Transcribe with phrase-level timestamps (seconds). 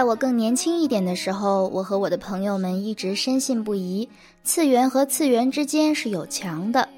[0.00, 4.08] 在我更年轻一点的时候，我和我的朋友们一直深信不疑，
[4.42, 6.88] 次元和次元之间是有墙的，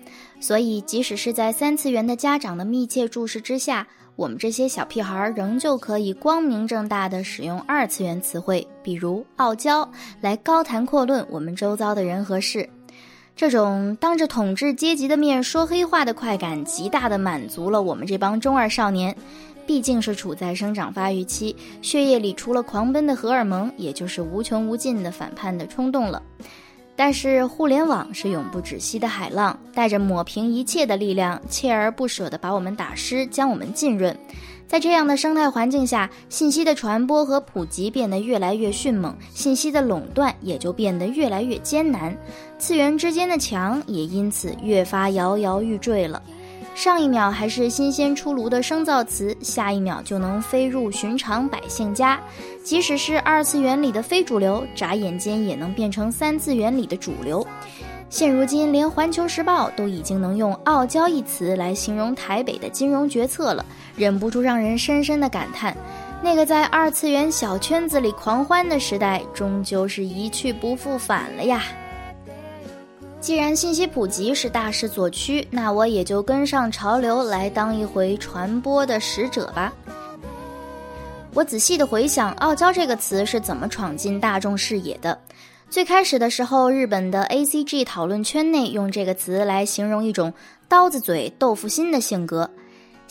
[0.40, 3.84] 所以即使是在三次元的家长的密切注视之下，
[4.14, 9.90] 我们这些小屁孩仍旧可以光明正大的使用二次元词汇，比如傲娇，
[10.20, 12.70] 来高谈阔论我们周遭的人和事。
[13.34, 19.16] 这种当着统治阶级的面说黑话的快感，极大的满足了我们这帮中二少年。
[19.66, 26.22] 毕竟是处在生长发育期，血液里除了狂奔的荷尔蒙，也就是无穷无尽的反叛的冲动了。
[26.94, 34.14] 但是互联网是永不止息的海浪，带着抹平一切的力量，锲而不舍地把我们打湿，将我们浸润。
[34.68, 42.16] 在这样的生态环境下，信息的传播和普及变得越来越迅猛，信息的垄断也就变得越来越艰难，
[42.58, 46.22] 次元之间的墙也因此越发摇摇欲坠了。
[46.74, 52.18] 上一秒还是新鲜出炉的生造词，下一秒就能飞入寻常百姓家。
[52.64, 57.46] 即使是二次元里的非主流，眨眼间也能变成三次元里的主流。
[58.08, 63.64] 现如今，连《环球时报》都已经能用“傲娇”一词来形容台北的金融决策了，
[63.96, 65.76] 忍不住让人深深的感叹：
[66.22, 71.62] 那个在二次元小圈子里狂欢的时代，终究是一去不复返了呀。
[73.22, 79.72] 既然信息普及是大势所趋，那我也就跟上潮流来当一回传播的使者吧。
[81.32, 85.16] 我仔细的回想“傲娇”这个词是怎么闯进大众视野的。
[85.70, 90.34] 最开始的时候，日本的 A C G 讨论圈内用这个词来形容一种
[90.68, 92.50] 刀子嘴豆腐心的性格。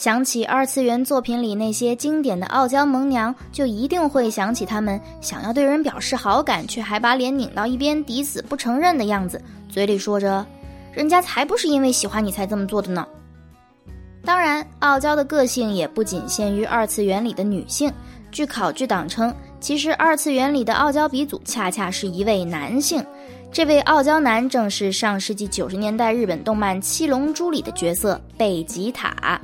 [0.02, 9.40] 想起二次元作品里那些经典的傲娇萌娘，就一定会想起他们想要对人表示好感，却还把脸拧到一边抵死不承认的样子。
[9.70, 10.44] 嘴里说着，
[10.92, 13.08] 人家才不是因为喜欢你才这么做的呢。
[14.26, 17.94] 当然，傲娇的个性也不仅限于二次元里的女性。
[18.32, 23.06] 据考据党称，其实二次元里的傲娇鼻祖恰恰是一位男性。
[23.52, 29.40] 这位傲娇男正是上世纪九十年代日本动漫《七龙珠》里的角色贝吉塔。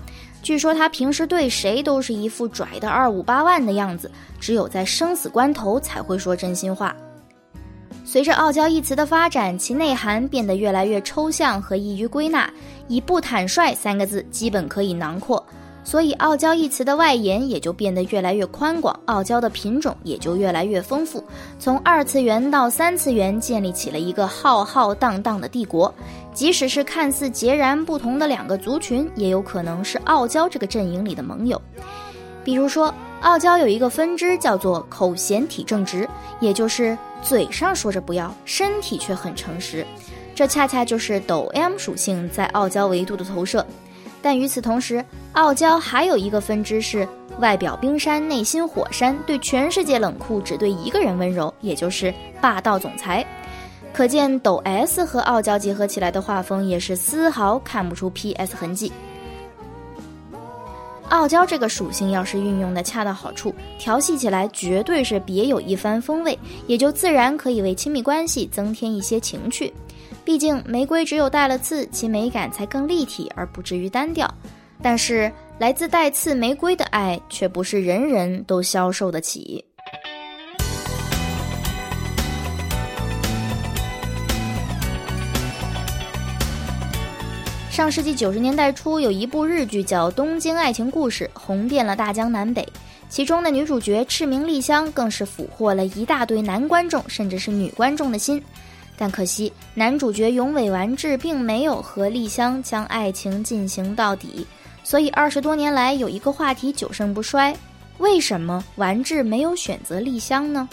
[0.47, 4.09] 据说他平时对谁都是一副拽的二五八万的样子，
[4.39, 6.95] 只有在生死关头才会说真心话。
[8.05, 12.49] 随着“傲娇”一词的发展，其内涵变得越来越抽象和易于归纳，
[12.87, 15.45] 以“不坦率”三个字基本可以囊括，
[15.87, 21.23] 所以“傲娇”一词的外延也就变得越来越宽广，傲娇的品种也就越来越丰富。
[21.57, 25.93] 从二次元到三次元，建立起了一个浩浩荡荡的帝国。
[26.33, 31.59] 即使是看似截然不同的两个族群，也有可能是傲娇这个阵营里的盟友。
[32.43, 36.05] 比如说，傲娇有一个分支叫做口嫌体正直，
[36.41, 39.87] 也就是嘴上说着不要，身体却很诚实。
[40.35, 43.65] 这恰恰就是抖 M 属性在傲娇维度的投射。
[44.21, 47.07] 但与此同时，傲娇还有一个分支是
[47.39, 53.25] 外表冰山，内心火山，对全世界冷酷，只对一个人温柔，也就是霸道总裁。
[53.93, 58.91] 可见抖 S 和傲娇结合起来的画风也是丝毫看不出 PS 痕迹。
[61.09, 69.73] 傲娇这个属性要是运用的恰到好处，调戏起来绝对是别有一番风味，也就自然可以为亲密关系增添一些情趣。
[70.27, 74.29] 毕竟玫瑰只有带了刺，其美感才更立体，而不至于单调。
[74.81, 79.63] 但是来自带刺玫瑰的爱，却不是人人都消受得起。
[87.69, 92.67] 上世纪九十年代初，有一部日剧叫《东京爱情故事》，红遍了大江南北。
[93.07, 98.43] 其中的女主角赤名莉香更是俘获了一大堆男观众，甚至是女观众的心。
[98.97, 104.45] 但可惜，男主角永尾完治并没有和丽香将爱情进行到底。
[104.83, 107.55] 所以二十多年来，有一个话题久盛不衰：
[107.99, 110.67] 为什么完治没有选择丽香呢？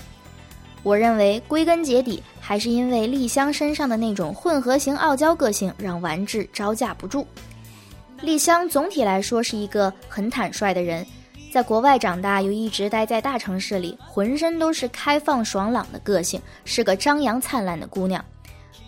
[0.82, 7.26] 我认为，归根结底还是因为丽香身上的那种混合型傲娇个性，让完治招架不住。
[8.20, 11.04] 丽香总体来说是一个很坦率的人，
[11.54, 18.24] 在国外长大又一直待在大城市里，浑身都是开放爽朗的个性，是个张扬灿烂的姑娘。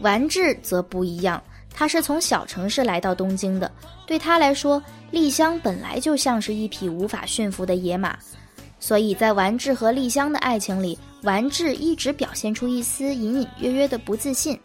[0.01, 1.41] 丸治则不一样，
[1.73, 3.71] 她是从小城市来到东京的，
[4.05, 4.83] 对她来说，
[5.13, 8.19] 丽香本来就像是一匹无法驯服的野马。
[8.81, 14.59] 所以在丸治和丽香的爱情里，丸治一直表现出一丝隐隐约约的不自信，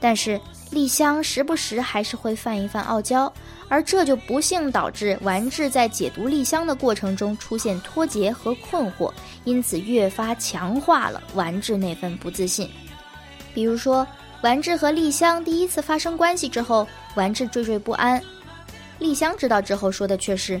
[0.00, 3.32] 但是丽香时不时还是会犯一犯傲娇，
[3.68, 9.12] 而这就不幸导致丸治在解读丽香的过程中出现脱节和困惑，
[9.44, 12.68] 因此越发强化了丸治那份不自信。
[13.52, 14.06] 比如说，
[14.42, 18.22] 丸治和丽香第一次发生关系之后，丸治惴惴不安，
[18.98, 20.60] 丽香知道之后说的却是。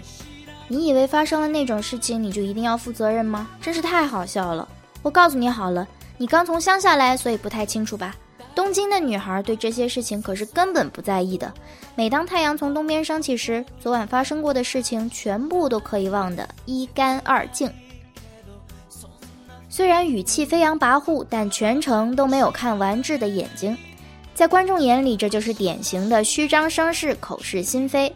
[0.68, 3.48] 你以为发生了那种事情，你就一定要负责任吗？
[3.60, 4.68] 真是太好笑了！
[5.02, 5.86] 我告诉你好了，
[6.16, 8.14] 你刚从乡下来，所以不太清楚吧？
[8.54, 11.52] 东京的女孩对这些事情可是根本不在意的。
[11.94, 17.70] 每当太阳从东边升起时，昨晚发生过的事情全部都可以忘得一干二净。
[19.68, 23.76] 虽然语气飞扬跋扈，但全程都没有看完治的眼睛。
[24.34, 28.12] 在观众眼里，这就是典型的虚张声势、口是心非。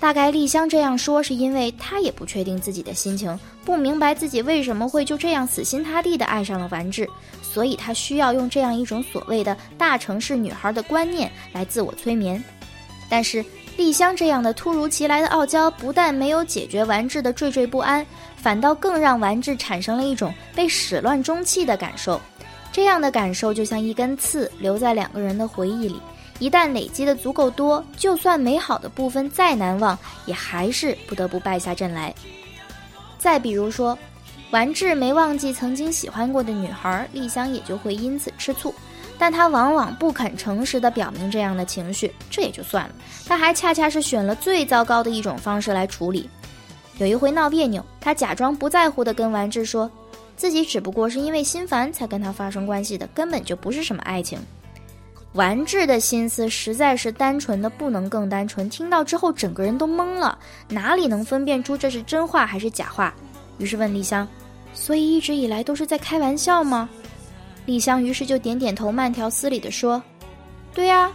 [0.00, 7.06] 大概丽香这样说，是因为她也不确定自己的心情，不明白自己为什么会就这样死心塌地地爱上了完治，
[7.50, 12.42] 所以她需要用这样一种所谓的大城市女孩的观念来自我催眠。
[13.08, 13.44] 但是
[13.76, 18.06] 丽香这样的突如其来的傲娇，不但没有解决完治的惴惴不安，
[18.36, 22.20] 反倒更让完治产生了一种被始乱终弃的感受。
[22.70, 26.00] 这样的感受就像一根刺，留在两个人的回忆里。
[26.38, 32.14] 一旦累积的足够多，就算美好的部分再难忘，也还是不得不败下阵来。
[33.18, 33.98] 再比如说，
[34.50, 38.74] 完治没忘记曾经喜欢过的女孩，丽香也就会因此吃醋，
[39.16, 42.94] 但他往往不肯诚实的表明这样的情绪，这也就算了，
[43.26, 46.28] 他还恰恰是选了最糟糕的一种方式来处理。
[46.98, 49.88] 有一回闹别扭，他假装不在乎的跟完治说，
[50.36, 54.36] 自己只不过是因为心烦才跟他发生关系的，根本就不是什么爱情。
[55.34, 60.36] 完治的心思实在是单纯的不能更单纯，听到之后整个人都懵了，
[60.68, 63.14] 哪里能分辨出这是真话还是假话？
[63.58, 64.26] 于是问丽香
[64.72, 66.88] ：“所以一直以来都是在开玩笑吗？”
[67.66, 70.02] 李湘于是就点点头，慢条斯理地说
[70.74, 71.12] ：“对呀，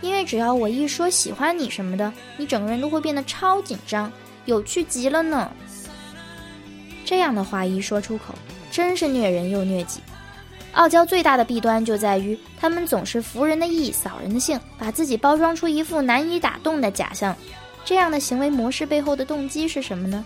[0.00, 4.10] 因为只要我一说喜欢你什么的，你整个人都会变得超紧张，
[4.46, 5.50] 有趣极了呢。”
[7.04, 8.34] 这样的话一说出口，
[8.70, 10.00] 真是虐人又虐己。
[10.72, 17.36] 傲娇最大的弊端就在于，他们总是服人的意，扫人的兴，把自己包装出一副难以打动的假象。
[17.84, 20.24] 这样的行为模式背后的动机是什么呢？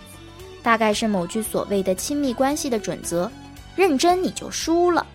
[0.61, 3.29] 大概是某句所谓的亲密关系的准则：
[3.75, 5.05] 认真你就输了。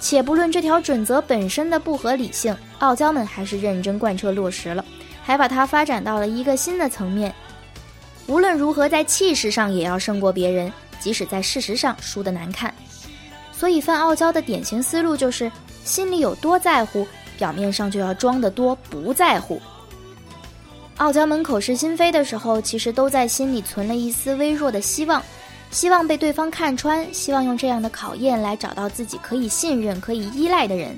[0.00, 4.84] 且不论这条准则本身的不合理性，傲娇们还是认真贯彻落实了，
[5.22, 7.34] 还把它发展到了一个新的层面。
[8.26, 12.72] 无论如何，在气势上也要胜过别人，即使在事实上输得难看。
[13.52, 15.50] 所以，犯傲娇的典型思路就是，
[15.84, 17.06] 心里有多在乎，
[17.38, 19.60] 表面上就要装得多不在乎。
[20.98, 25.20] 傲娇们口是心非的时候，其实都在心里存了一丝微弱的希望，
[25.72, 30.96] 希望被对方看穿，希望用这样的考验来找到自己可以信任、可以依赖的人。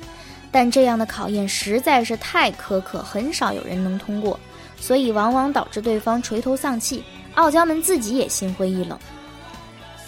[0.52, 4.38] 但这样的考验实在是太苛刻，很少有人能通过，
[4.78, 7.02] 所以往往导致对方垂头丧气，
[7.34, 8.98] 傲娇们自己也心灰意冷。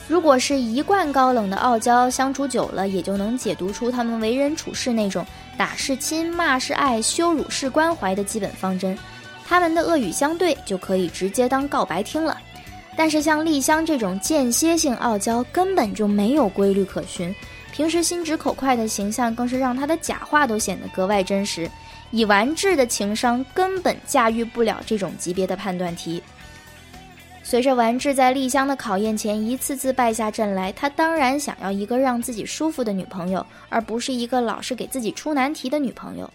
[0.06, 5.26] 如果是一贯高冷的傲娇，相处久了也就能解读出他们为人处事那种
[5.56, 8.96] 打是亲、骂是爱、羞辱是关怀的基本方针，
[9.49, 12.37] 他们的恶语相对就可以直接当告白听了。
[12.95, 17.35] 但是像丽香这种间歇性傲娇，根本就没有规律可循，
[17.73, 21.71] 平时心直口快的形象更是让他的假话都显得格外真实。
[22.11, 26.23] 以完治的情商，根本驾驭不了这种级别的判断题。
[27.43, 36.31] 随着完治在丽香的考验前一次次败下阵来，他当然想要一个让自己舒服的女朋友，而不是一个老是给自己出难题的女朋友。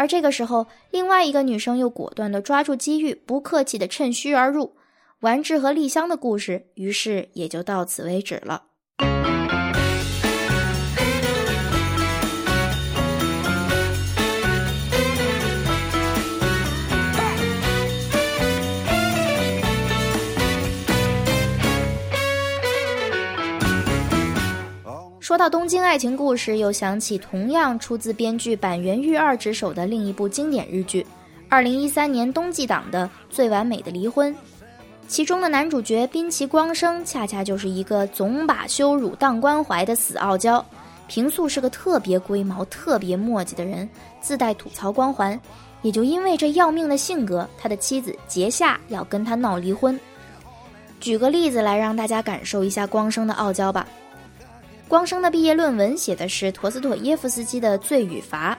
[0.00, 4.74] 而这个时候，另外一个女生又果断地抓住机遇，不客气地趁虚而入。
[5.18, 8.69] 完治和丽香的故事，于是也就到此为止了。
[25.30, 31.06] 说到东京爱情故事，又想起同样出自编剧板垣裕二之手的另一部经典日剧，
[31.48, 34.34] 二零一三年冬季档的《最完美的离婚》，
[35.06, 40.66] 其中的男主角滨崎光生恰恰就是一个总把羞辱当关怀的死傲娇，
[41.06, 43.88] 平素是个特别龟毛、特别磨叽的人，
[44.20, 45.40] 自带吐槽光环。
[45.82, 49.96] 也就因为这要命的性格，他的妻子结夏要跟他闹离婚。
[50.98, 53.86] 举个例子来让大家感受一下光生的傲娇吧。
[54.90, 58.52] 光生的毕业论文写的是陀思妥耶夫斯基的《罪与罚》。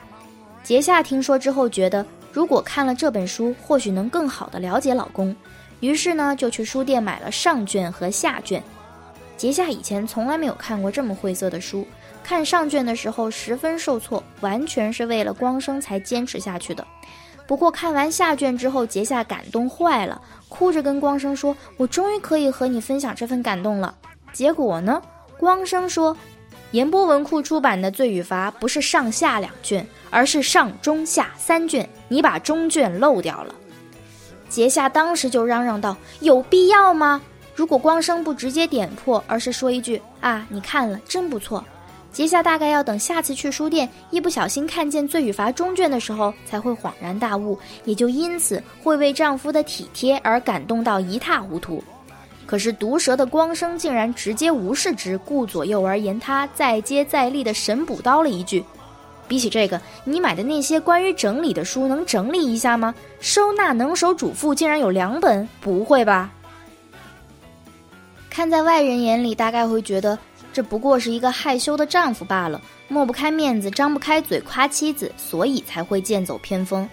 [0.63, 5.35] 杰夏听说之后，觉得如果看了这本书，或许能更好的了解老公，
[5.81, 8.63] 于是呢，就去书店买了上卷和下卷。
[9.35, 11.85] 杰夏以前从来没有看过这么晦涩的书，
[12.23, 16.87] 看上卷的时候十分受挫，完全是为了光生才坚持下去的。
[17.45, 23.93] 不过看完下卷之后，杰夏感动坏了，哭着跟光生说：“我终于可以和你分享这份感动了。”
[24.31, 25.01] 结果呢？
[25.41, 26.15] 光生说
[26.69, 31.89] ：“言波文库出版的《罪与罚》不是上下两卷，而是上中下三卷。
[32.07, 33.55] 你把中卷漏掉了。”
[34.47, 37.19] 杰夏当时就嚷嚷道：“有必要吗？
[37.55, 41.65] 如果光生不直接点破，而是说一句啊，你看了真不错，
[42.11, 51.83] 杰夏大概要等下次去书店，一不小心看见《罪与罚》中卷的时候，才会恍然大悟，也就因此会为丈夫的体贴而感动到一塌糊涂。
[52.51, 58.61] 可是毒舌的光生竟然直接无视之，顾左右而言他，再接再厉的神补刀了一句
[59.25, 62.93] ：“比起这个，你买的那些关于整理的书能整理一下吗？
[63.21, 66.29] 收纳能手主妇竟然有两本，不会吧？”
[68.29, 70.19] 看在外人眼里，大概会觉得
[70.51, 76.85] 这不过是一个害羞的丈夫罢了，抹不开面子，张不开嘴夸妻子，所以才会剑走偏锋。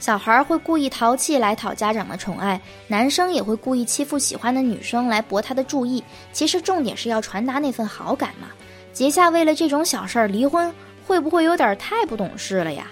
[0.00, 6.02] 小孩会故意淘气来讨家长的宠爱，男生也会故意欺负喜欢的女生来博他的注意。
[6.32, 8.48] 其实重点是要传达那份好感嘛。
[8.94, 10.72] 结夏为了这种小事儿离婚，
[11.06, 12.86] 会不会有点太不懂事了呀？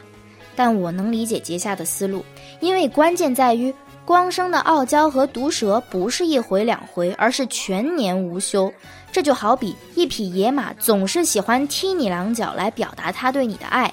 [0.55, 2.23] 但我能理解结夏的思路，
[2.61, 3.75] 因为关键在于
[4.05, 8.71] 光生的傲娇和毒舌不是一回两回，而是全年无休。
[9.11, 13.91] 这就好比一匹野马总是喜欢踢你两脚来表达他对你的爱。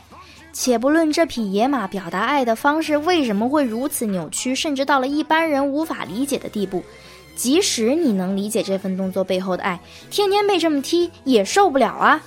[0.57, 6.81] 且不论这匹野马表达爱的方式为什么会如此扭曲，甚至到了一般人无法理解的地步，
[7.35, 9.77] 即使你能理解这份动作背后的爱，
[10.09, 12.23] 天天被这么踢也受不了啊！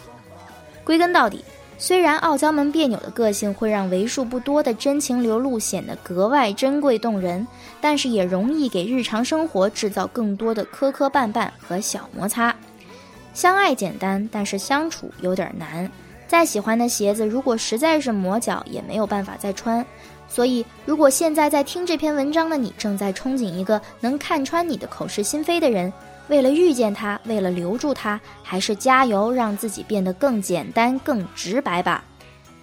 [0.85, 1.42] 归根到底，
[1.78, 7.49] 虽然傲娇们别扭的个性会让为数不多的真情流露显得格外珍贵动人，
[7.80, 12.54] 但是也容易给日常生活制造更多的磕磕绊绊和小摩擦。
[13.32, 15.90] 相爱简单，但是相处有点难。
[16.28, 19.85] 再喜欢的鞋子，如果实在是磨脚，也没有办法再穿。
[20.28, 25.90] 所以，如果现在在听这篇文章的你，正在憧憬一个能看穿你的口是心非的人，
[26.28, 32.04] 为了遇见他，为了留住他，还是加油，让自己变得更简单、更直白吧。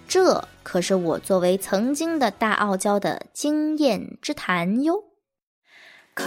[0.06, 5.02] 这可是我作为曾经的大傲娇的经验之谈哟。
[6.14, 6.24] 可